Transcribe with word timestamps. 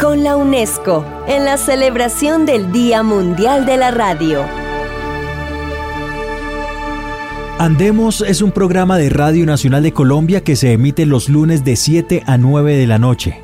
con 0.00 0.24
la 0.24 0.36
UNESCO, 0.36 1.04
en 1.28 1.44
la 1.44 1.58
celebración 1.58 2.46
del 2.46 2.72
Día 2.72 3.02
Mundial 3.02 3.66
de 3.66 3.76
la 3.76 3.90
Radio. 3.90 4.42
Andemos 7.58 8.22
es 8.22 8.40
un 8.40 8.50
programa 8.50 8.96
de 8.96 9.10
Radio 9.10 9.44
Nacional 9.44 9.82
de 9.82 9.92
Colombia 9.92 10.42
que 10.42 10.56
se 10.56 10.72
emite 10.72 11.04
los 11.04 11.28
lunes 11.28 11.64
de 11.64 11.76
7 11.76 12.22
a 12.26 12.38
9 12.38 12.76
de 12.76 12.86
la 12.86 12.98
noche. 12.98 13.42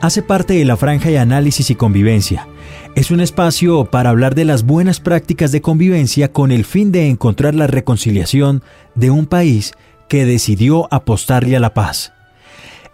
Hace 0.00 0.22
parte 0.22 0.54
de 0.54 0.64
la 0.64 0.76
franja 0.76 1.08
de 1.08 1.18
análisis 1.18 1.70
y 1.70 1.74
convivencia. 1.74 2.46
Es 2.94 3.10
un 3.10 3.20
espacio 3.20 3.86
para 3.86 4.10
hablar 4.10 4.36
de 4.36 4.44
las 4.44 4.62
buenas 4.62 5.00
prácticas 5.00 5.50
de 5.50 5.60
convivencia 5.60 6.32
con 6.32 6.52
el 6.52 6.64
fin 6.64 6.92
de 6.92 7.08
encontrar 7.08 7.56
la 7.56 7.66
reconciliación 7.66 8.62
de 8.94 9.10
un 9.10 9.26
país 9.26 9.72
que 10.08 10.24
decidió 10.24 10.86
apostarle 10.92 11.56
a 11.56 11.60
la 11.60 11.74
paz. 11.74 12.15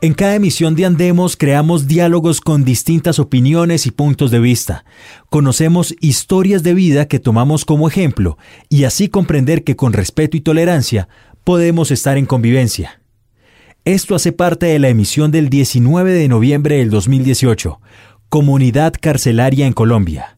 En 0.04 0.14
cada 0.14 0.34
emisión 0.34 0.74
de 0.74 0.84
Andemos 0.84 1.36
creamos 1.36 1.86
diálogos 1.86 2.40
con 2.40 2.64
distintas 2.64 3.20
opiniones 3.20 3.86
y 3.86 3.92
puntos 3.92 4.32
de 4.32 4.40
vista. 4.40 4.84
Conocemos 5.30 5.94
historias 6.00 6.64
de 6.64 6.74
vida 6.74 7.06
que 7.06 7.20
tomamos 7.20 7.64
como 7.64 7.86
ejemplo 7.86 8.36
y 8.68 8.82
así 8.82 9.08
comprender 9.08 9.62
que 9.62 9.76
con 9.76 9.92
respeto 9.92 10.36
y 10.36 10.40
tolerancia 10.40 11.06
podemos 11.44 11.92
estar 11.92 12.18
en 12.18 12.26
convivencia. 12.26 13.00
Esto 13.84 14.16
hace 14.16 14.32
parte 14.32 14.66
de 14.66 14.80
la 14.80 14.88
emisión 14.88 15.30
del 15.30 15.48
19 15.48 16.12
de 16.12 16.26
noviembre 16.26 16.78
del 16.78 16.90
2018, 16.90 17.80
Comunidad 18.28 18.94
Carcelaria 19.00 19.68
en 19.68 19.72
Colombia. 19.72 20.36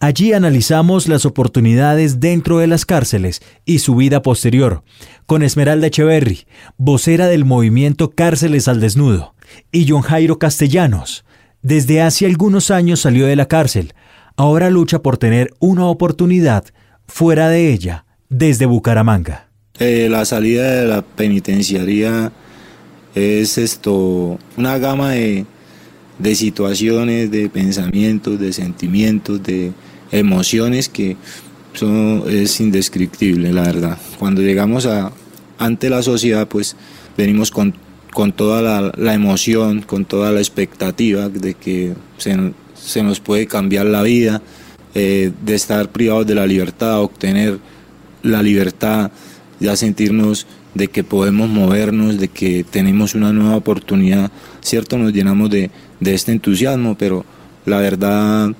Allí 0.00 0.32
analizamos 0.32 1.08
las 1.08 1.24
oportunidades 1.24 2.20
dentro 2.20 2.58
de 2.58 2.66
las 2.66 2.84
cárceles 2.84 3.40
y 3.64 3.78
su 3.78 3.96
vida 3.96 4.22
posterior, 4.22 4.82
con 5.26 5.42
Esmeralda 5.42 5.86
Echeverry, 5.86 6.46
vocera 6.76 7.26
del 7.26 7.44
movimiento 7.44 8.10
Cárceles 8.10 8.68
al 8.68 8.80
Desnudo, 8.80 9.34
y 9.72 9.86
John 9.88 10.02
Jairo 10.02 10.38
Castellanos. 10.38 11.24
Desde 11.62 12.02
hace 12.02 12.26
algunos 12.26 12.70
años 12.70 13.00
salió 13.00 13.26
de 13.26 13.36
la 13.36 13.46
cárcel, 13.46 13.94
ahora 14.36 14.68
lucha 14.68 15.00
por 15.00 15.16
tener 15.16 15.54
una 15.60 15.86
oportunidad 15.86 16.64
fuera 17.06 17.48
de 17.48 17.72
ella, 17.72 18.04
desde 18.28 18.66
Bucaramanga. 18.66 19.48
Eh, 19.78 20.08
la 20.10 20.24
salida 20.24 20.70
de 20.70 20.86
la 20.86 21.02
penitenciaría 21.02 22.32
es 23.14 23.58
esto, 23.58 24.38
una 24.56 24.78
gama 24.78 25.12
de, 25.12 25.46
de 26.18 26.34
situaciones, 26.34 27.30
de 27.30 27.48
pensamientos, 27.48 28.38
de 28.38 28.52
sentimientos, 28.52 29.42
de 29.42 29.72
emociones 30.10 30.88
que 30.88 31.16
son, 31.74 32.24
es 32.28 32.60
indescriptible, 32.60 33.52
la 33.52 33.62
verdad. 33.62 33.98
Cuando 34.18 34.42
llegamos 34.42 34.86
a, 34.86 35.12
ante 35.58 35.90
la 35.90 36.02
sociedad, 36.02 36.48
pues 36.48 36.76
venimos 37.16 37.50
con, 37.50 37.74
con 38.12 38.32
toda 38.32 38.92
la, 38.96 39.14
emoción, 39.14 39.82
con 39.82 40.04
toda 40.04 40.30
la 40.30 40.38
expectativa 40.38 41.28
de 41.28 41.54
que 41.54 41.94
se, 42.16 43.02
nos 43.02 43.20
puede 43.20 43.46
cambiar 43.46 43.86
la 43.86 44.02
vida, 44.02 44.40
eh, 44.94 45.32
de 45.44 45.54
estar 45.54 45.90
privados 45.90 46.26
de 46.26 46.36
la 46.36 46.46
libertad, 46.46 47.00
obtener 47.00 47.58
la 48.22 48.42
libertad, 48.42 49.10
ya 49.58 49.76
sentirnos 49.76 50.46
de 50.74 50.88
que 50.88 51.04
podemos 51.04 51.48
movernos, 51.48 52.18
de 52.18 52.28
que 52.28 52.64
tenemos 52.64 53.14
una 53.14 53.32
nueva 53.32 53.56
oportunidad, 53.56 54.30
¿cierto? 54.60 54.98
Nos 54.98 55.12
llenamos 55.12 55.50
de, 55.50 55.70
de 56.00 56.14
este 56.14 56.32
entusiasmo, 56.32 56.96
pero 56.96 57.24
la 57.64 57.78
verdad 57.78 58.52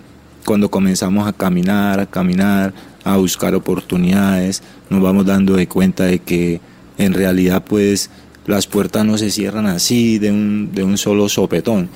cuando 0.45 0.71
comenzamos 0.71 1.27
a 1.27 1.33
caminar, 1.33 2.01
a 2.01 2.07
caminar, 2.07 2.75
a 3.03 3.17
buscar 3.17 3.55
oportunidades, 3.55 4.63
nos 4.91 5.03
vamos 5.03 5.27
dando 5.27 5.57
de 5.57 5.67
cuenta 5.67 6.05
de 6.05 6.19
que 6.19 6.61
en 6.99 7.15
realidad 7.15 7.65
pues 7.67 8.11
las 8.47 8.67
puertas 8.67 9.05
no 9.05 9.19
se 9.19 9.31
cierran 9.31 9.67
así 9.67 10.19
de 10.19 10.31
un, 10.31 10.71
de 10.73 10.85
un 10.85 10.99
solo 10.99 11.29
sopetón, 11.29 11.89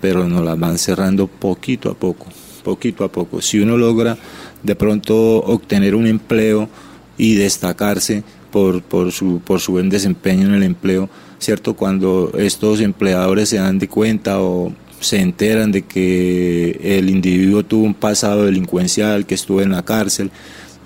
pero 0.00 0.28
nos 0.28 0.44
las 0.44 0.58
van 0.58 0.78
cerrando 0.78 1.26
poquito 1.26 1.90
a 1.90 1.94
poco, 1.94 2.26
poquito 2.62 3.04
a 3.04 3.08
poco. 3.10 3.40
Si 3.40 3.58
uno 3.58 3.76
logra 3.76 4.16
de 4.62 4.74
pronto 4.76 5.16
obtener 5.38 5.94
un 5.94 6.06
empleo 6.06 6.68
y 7.16 7.34
destacarse 7.34 8.22
por, 8.54 8.82
por, 8.82 9.10
su, 9.10 9.40
por 9.44 9.58
su 9.58 9.72
buen 9.72 9.90
desempeño 9.90 10.46
en 10.46 10.54
el 10.54 10.62
empleo, 10.62 11.10
¿cierto? 11.40 11.74
Cuando 11.74 12.30
estos 12.38 12.80
empleadores 12.80 13.48
se 13.48 13.56
dan 13.56 13.80
de 13.80 13.88
cuenta 13.88 14.40
o 14.40 14.72
se 15.00 15.20
enteran 15.20 15.72
de 15.72 15.82
que 15.82 16.78
el 16.80 17.10
individuo 17.10 17.64
tuvo 17.64 17.82
un 17.82 17.94
pasado 17.94 18.44
delincuencial, 18.44 19.26
que 19.26 19.34
estuvo 19.34 19.60
en 19.60 19.72
la 19.72 19.84
cárcel 19.84 20.30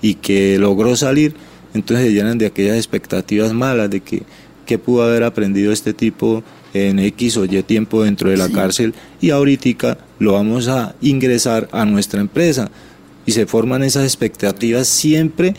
y 0.01 0.15
que 0.15 0.57
logró 0.57 0.95
salir, 0.95 1.35
entonces 1.75 2.07
se 2.07 2.13
llenan 2.13 2.39
de 2.39 2.47
aquellas 2.47 2.75
expectativas 2.75 3.53
malas 3.53 3.91
de 3.91 3.99
que 3.99 4.23
qué 4.65 4.79
pudo 4.79 5.03
haber 5.03 5.23
aprendido 5.23 5.71
este 5.71 5.93
tipo 5.93 6.41
en 6.73 6.97
X 6.97 7.37
o 7.37 7.45
Y 7.45 7.61
tiempo 7.61 8.03
dentro 8.03 8.31
de 8.31 8.37
la 8.37 8.49
cárcel 8.49 8.95
y 9.21 9.29
ahorita 9.29 9.99
lo 10.17 10.33
vamos 10.33 10.69
a 10.69 10.95
ingresar 11.01 11.69
a 11.71 11.85
nuestra 11.85 12.19
empresa. 12.19 12.71
Y 13.27 13.31
se 13.33 13.45
forman 13.45 13.83
esas 13.83 14.05
expectativas 14.05 14.87
siempre 14.87 15.53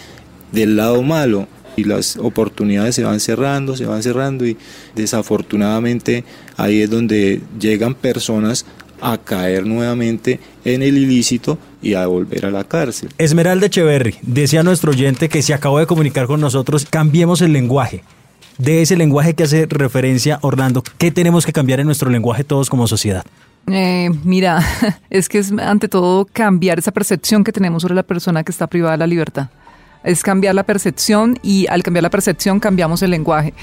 del 0.50 0.74
lado 0.74 1.04
malo 1.04 1.46
y 1.80 1.84
las 1.84 2.16
oportunidades 2.16 2.94
se 2.94 3.04
van 3.04 3.20
cerrando, 3.20 3.76
se 3.76 3.86
van 3.86 4.02
cerrando 4.02 4.46
y 4.46 4.56
desafortunadamente 4.94 6.24
ahí 6.56 6.82
es 6.82 6.90
donde 6.90 7.40
llegan 7.58 7.94
personas 7.94 8.66
a 9.00 9.16
caer 9.16 9.66
nuevamente 9.66 10.40
en 10.64 10.82
el 10.82 10.98
ilícito 10.98 11.58
y 11.80 11.94
a 11.94 12.06
volver 12.06 12.44
a 12.44 12.50
la 12.50 12.64
cárcel. 12.64 13.08
Esmeralda 13.16 13.66
Echeverry, 13.66 14.16
decía 14.22 14.62
nuestro 14.62 14.90
oyente 14.90 15.30
que 15.30 15.42
se 15.42 15.54
acabó 15.54 15.78
de 15.78 15.86
comunicar 15.86 16.26
con 16.26 16.40
nosotros, 16.40 16.86
cambiemos 16.88 17.40
el 17.40 17.52
lenguaje. 17.52 18.04
De 18.58 18.82
ese 18.82 18.94
lenguaje 18.94 19.32
que 19.32 19.44
hace 19.44 19.64
referencia 19.64 20.38
Orlando, 20.42 20.82
¿qué 20.98 21.10
tenemos 21.10 21.46
que 21.46 21.52
cambiar 21.52 21.80
en 21.80 21.86
nuestro 21.86 22.10
lenguaje 22.10 22.44
todos 22.44 22.68
como 22.68 22.86
sociedad? 22.86 23.24
Eh, 23.68 24.10
mira, 24.22 24.62
es 25.10 25.30
que 25.30 25.38
es 25.38 25.50
ante 25.52 25.88
todo 25.88 26.26
cambiar 26.30 26.78
esa 26.78 26.92
percepción 26.92 27.42
que 27.42 27.52
tenemos 27.52 27.80
sobre 27.80 27.94
la 27.94 28.02
persona 28.02 28.44
que 28.44 28.52
está 28.52 28.66
privada 28.66 28.92
de 28.92 28.98
la 28.98 29.06
libertad 29.06 29.48
es 30.04 30.22
cambiar 30.22 30.54
la 30.54 30.64
percepción 30.64 31.38
y 31.42 31.66
al 31.68 31.82
cambiar 31.82 32.02
la 32.02 32.10
percepción 32.10 32.60
cambiamos 32.60 33.02
el 33.02 33.10
lenguaje. 33.10 33.54